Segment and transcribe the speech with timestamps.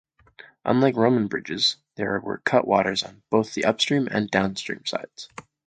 [0.65, 5.29] Unlike Roman bridges there were cutwaters on both the upstream and downstream sides.